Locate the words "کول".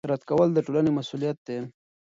0.29-0.49